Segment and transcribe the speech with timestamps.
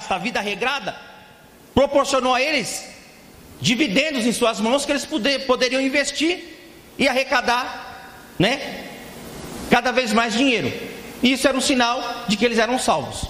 [0.00, 0.96] casta, a vida regrada,
[1.74, 2.88] proporcionou a eles
[3.60, 6.58] dividendos em suas mãos que eles poder, poderiam investir
[6.98, 8.86] e arrecadar, né?
[9.70, 10.72] Cada vez mais dinheiro.
[11.22, 13.28] E isso era um sinal de que eles eram salvos.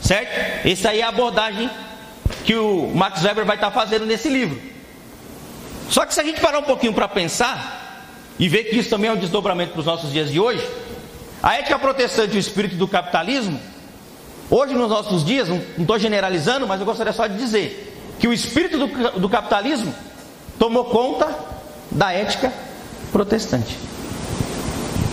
[0.00, 0.66] Certo?
[0.66, 1.70] Essa aí é a abordagem
[2.44, 4.60] que o Max Weber vai estar fazendo nesse livro.
[5.90, 9.10] Só que se a gente parar um pouquinho para pensar e ver que isso também
[9.10, 10.66] é um desdobramento para os nossos dias de hoje,
[11.42, 13.60] a ética protestante e o espírito do capitalismo,
[14.50, 18.32] hoje nos nossos dias, não estou generalizando, mas eu gostaria só de dizer que o
[18.32, 19.94] espírito do, do capitalismo
[20.58, 21.34] tomou conta
[21.90, 22.52] da ética
[23.10, 23.76] protestante.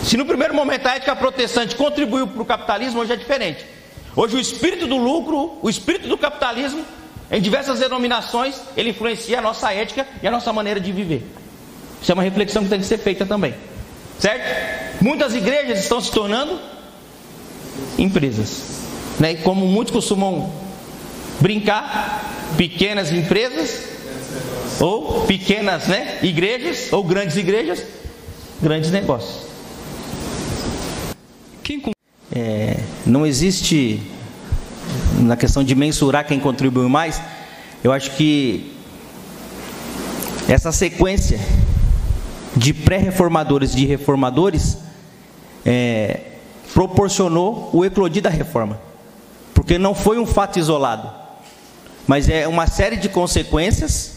[0.04, 3.64] Se no primeiro momento a ética protestante contribuiu para o capitalismo, hoje é diferente.
[4.14, 6.84] Hoje o espírito do lucro, o espírito do capitalismo,
[7.30, 11.26] em diversas denominações, ele influencia a nossa ética e a nossa maneira de viver.
[12.00, 13.54] Isso é uma reflexão que tem que ser feita também.
[14.18, 15.02] Certo?
[15.02, 16.58] Muitas igrejas estão se tornando
[17.98, 18.77] empresas.
[19.18, 19.32] Né?
[19.32, 20.52] E como muitos costumam
[21.40, 23.84] brincar, pequenas empresas
[24.80, 27.84] ou pequenas né, igrejas ou grandes igrejas,
[28.62, 29.48] grandes negócios.
[32.30, 34.00] É, não existe
[35.20, 37.20] na questão de mensurar quem contribuiu mais.
[37.82, 38.72] Eu acho que
[40.48, 41.40] essa sequência
[42.56, 44.78] de pré-reformadores e de reformadores
[45.64, 46.20] é,
[46.72, 48.80] proporcionou o eclodir da reforma,
[49.58, 51.12] porque não foi um fato isolado,
[52.06, 54.12] mas é uma série de consequências,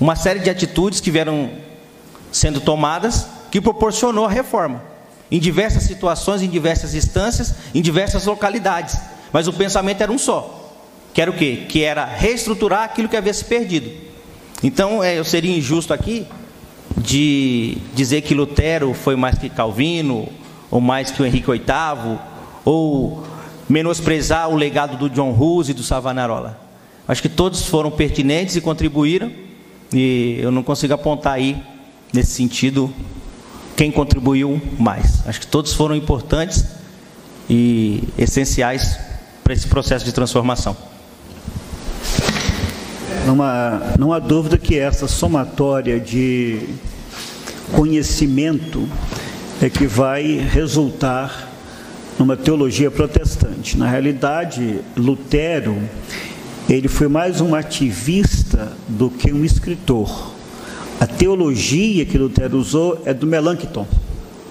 [0.00, 1.50] uma série de atitudes que vieram
[2.32, 4.82] sendo tomadas que proporcionou a reforma
[5.30, 8.96] em diversas situações, em diversas instâncias, em diversas localidades.
[9.30, 10.72] Mas o pensamento era um só.
[11.12, 11.66] Que era o quê?
[11.68, 13.90] Que era reestruturar aquilo que havia se perdido.
[14.62, 16.26] Então, é, eu seria injusto aqui
[16.96, 20.26] de dizer que Lutero foi mais que Calvino,
[20.70, 22.18] ou mais que o Henrique VIII,
[22.64, 23.29] ou
[23.70, 26.58] menosprezar o legado do John Hus e do Savonarola.
[27.06, 29.30] Acho que todos foram pertinentes e contribuíram,
[29.92, 31.56] e eu não consigo apontar aí,
[32.12, 32.92] nesse sentido,
[33.76, 35.26] quem contribuiu mais.
[35.26, 36.64] Acho que todos foram importantes
[37.48, 38.98] e essenciais
[39.44, 40.76] para esse processo de transformação.
[43.24, 46.68] Não há, não há dúvida que essa somatória de
[47.72, 48.88] conhecimento
[49.62, 51.49] é que vai resultar
[52.20, 53.78] numa teologia protestante.
[53.78, 55.74] Na realidade, Lutero,
[56.68, 60.30] ele foi mais um ativista do que um escritor.
[61.00, 63.86] A teologia que Lutero usou é do Melanchthon,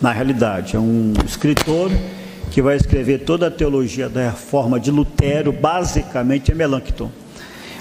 [0.02, 0.76] na realidade.
[0.76, 1.92] É um escritor
[2.50, 7.12] que vai escrever toda a teologia da reforma de Lutero, basicamente é Melanchthon.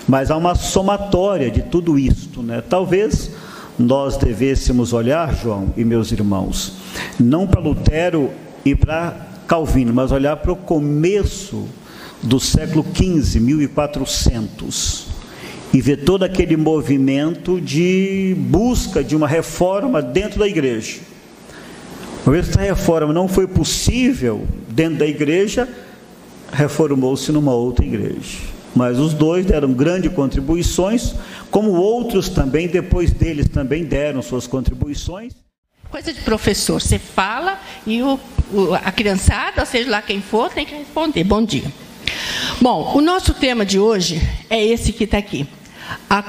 [0.07, 2.63] Mas há uma somatória de tudo isto, né?
[2.69, 3.31] Talvez
[3.79, 6.75] nós devêssemos olhar, João e meus irmãos,
[7.19, 8.31] não para Lutero
[8.67, 11.67] e para Calvino, mas olhar para o começo
[12.23, 15.07] do século XV, 1400
[15.73, 20.99] e ver todo aquele movimento de busca de uma reforma dentro da igreja.
[22.25, 25.69] Uma vez que essa reforma não foi possível dentro da igreja,
[26.53, 28.39] reformou-se numa outra igreja.
[28.75, 31.15] Mas os dois deram grandes contribuições,
[31.51, 35.35] como outros também, depois deles, também deram suas contribuições.
[35.91, 38.38] Coisa de professor, você fala e o, o,
[38.83, 41.25] a criançada, seja lá quem for, tem que responder.
[41.25, 41.73] Bom dia.
[42.61, 45.47] Bom, o nosso tema de hoje é esse que está aqui
[46.09, 46.23] a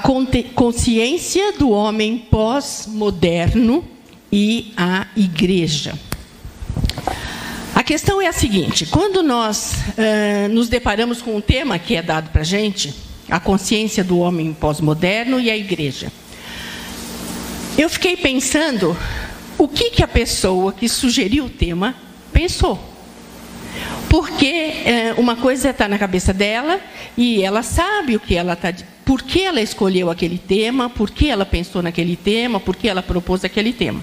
[0.53, 3.83] consciência do homem pós-moderno
[4.31, 5.93] e a igreja.
[7.73, 12.01] A questão é a seguinte: quando nós uh, nos deparamos com um tema que é
[12.01, 12.93] dado para a gente,
[13.29, 16.11] a consciência do homem pós-moderno e a igreja,
[17.77, 18.95] eu fiquei pensando
[19.57, 21.95] o que, que a pessoa que sugeriu o tema
[22.39, 22.79] pensou.
[24.09, 26.79] Porque é, uma coisa está na cabeça dela
[27.17, 28.73] e ela sabe o que ela está
[29.03, 33.01] por que ela escolheu aquele tema, por que ela pensou naquele tema, por que ela
[33.01, 34.01] propôs aquele tema.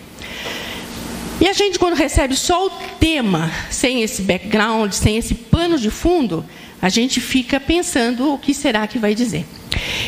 [1.40, 5.90] E a gente, quando recebe só o tema, sem esse background, sem esse pano de
[5.90, 6.44] fundo,
[6.82, 9.46] a gente fica pensando o que será que vai dizer.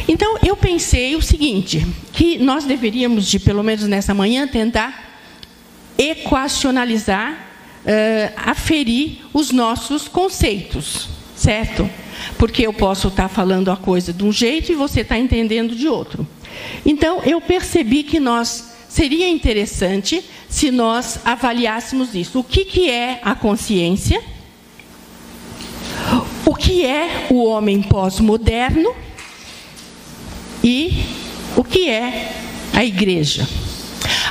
[0.08, 5.22] Então, eu pensei o seguinte, que nós deveríamos, de, pelo menos nessa manhã, tentar
[5.96, 7.47] equacionalizar,
[7.88, 11.88] uh, aferir os nossos conceitos, certo?
[12.36, 15.88] porque eu posso estar falando a coisa de um jeito e você está entendendo de
[15.88, 16.26] outro.
[16.84, 22.40] Então, eu percebi que nós seria interessante se nós avaliássemos isso.
[22.40, 24.22] O que, que é a consciência?
[26.44, 28.94] O que é o homem pós-moderno?
[30.64, 31.04] E
[31.56, 32.32] o que é
[32.72, 33.46] a igreja?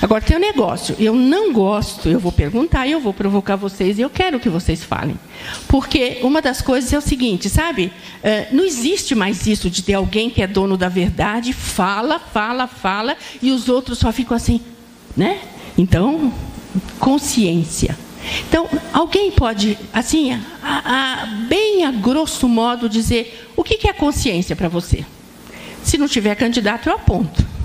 [0.02, 4.02] Agora tem um negócio, eu não gosto, eu vou perguntar, eu vou provocar vocês, e
[4.02, 5.20] eu quero que vocês falem.
[5.68, 7.92] Porque uma das coisas é o seguinte, sabe?
[8.22, 12.68] É, não existe mais isso de ter alguém que é dono da verdade, fala, fala,
[12.68, 14.62] fala, e os outros só ficam assim,
[15.16, 15.40] né?
[15.78, 16.32] Então,
[17.00, 17.98] consciência.
[18.48, 24.56] Então, alguém pode, assim, a, a, bem a grosso modo, dizer o que é consciência
[24.56, 25.06] para você?
[25.84, 27.57] Se não tiver candidato, eu aponto.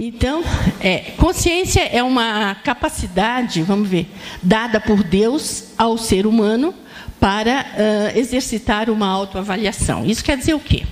[0.00, 0.42] Então,
[0.80, 4.08] é, consciência é uma capacidade, vamos ver,
[4.42, 6.74] dada por Deus ao ser humano
[7.20, 7.66] para
[8.14, 10.04] uh, exercitar uma autoavaliação.
[10.04, 10.84] Isso quer dizer o quê?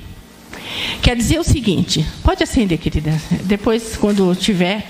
[1.02, 3.10] Quer dizer o seguinte, pode acender, querida,
[3.44, 4.86] depois, quando tiver,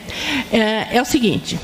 [0.53, 1.59] é, é o seguinte: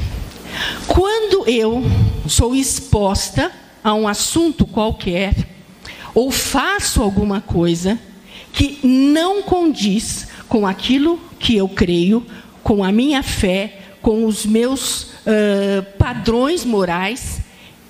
[0.87, 1.83] quando eu
[2.27, 3.53] sou exposta
[3.85, 5.35] a um assunto qualquer,
[6.15, 7.99] ou faço alguma coisa
[8.53, 12.25] que não condiz com aquilo que eu creio,
[12.63, 17.41] com a minha fé, com os meus uh, padrões morais,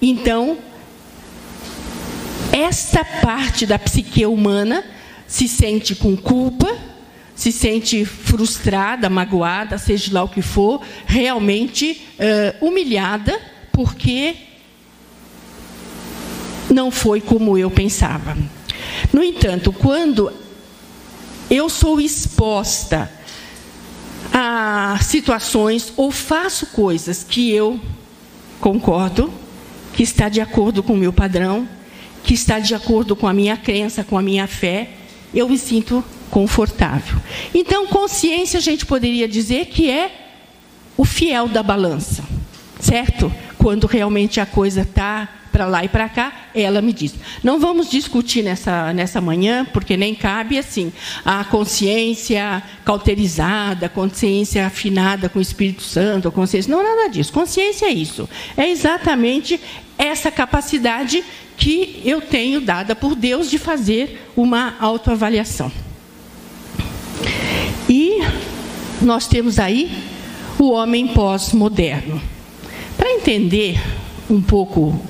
[0.00, 0.58] então
[2.53, 4.85] esta parte da psique humana
[5.26, 6.75] se sente com culpa,
[7.35, 13.38] se sente frustrada, magoada, seja lá o que for, realmente uh, humilhada,
[13.73, 14.37] porque
[16.70, 18.37] não foi como eu pensava.
[19.12, 20.32] No entanto, quando
[21.50, 23.10] eu sou exposta
[24.32, 27.81] a situações ou faço coisas que eu
[28.60, 29.32] concordo,
[29.93, 31.69] que está de acordo com o meu padrão,
[32.25, 34.90] que está de acordo com a minha crença, com a minha fé,
[35.32, 37.19] eu me sinto confortável.
[37.54, 40.10] Então, consciência a gente poderia dizer que é
[40.96, 42.25] o fiel da balança,
[42.81, 43.32] certo?
[43.67, 47.17] Quando realmente a coisa está para lá e para cá, ela me diz.
[47.43, 50.93] Não vamos discutir nessa, nessa manhã, porque nem cabe assim,
[51.25, 56.71] a consciência cauterizada, consciência afinada com o Espírito Santo, consciência.
[56.71, 57.33] Não, nada disso.
[57.33, 58.29] Consciência é isso.
[58.57, 59.61] É exatamente
[59.99, 61.25] essa capacidade
[61.57, 65.73] que eu tenho dada por Deus de fazer uma autoavaliação.
[67.89, 68.21] E
[69.03, 69.91] nós temos aí
[70.57, 72.36] o homem pós-moderno.
[72.96, 73.81] Para entender
[74.28, 75.00] um pouco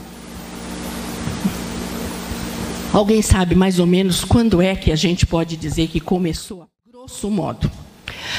[2.96, 6.66] Alguém sabe mais ou menos quando é que a gente pode dizer que começou?
[6.90, 7.70] Grosso modo.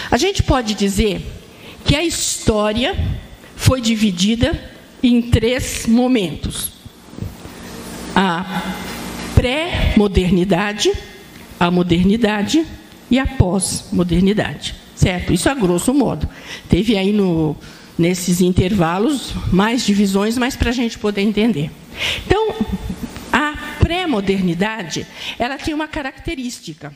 [0.10, 1.22] A gente pode dizer
[1.86, 2.98] que a história
[3.56, 4.60] foi dividida
[5.04, 6.72] em três momentos:
[8.16, 8.64] a
[9.36, 10.92] pré-modernidade,
[11.60, 12.66] a modernidade
[13.12, 14.74] e a pós-modernidade.
[14.96, 15.32] Certo?
[15.32, 16.28] Isso a grosso modo.
[16.68, 17.56] Teve aí no,
[17.98, 21.72] nesses intervalos mais divisões, mas para a gente poder entender.
[22.26, 22.56] Então,
[23.88, 25.08] pré-modernidade,
[25.40, 26.94] ela tinha uma característica.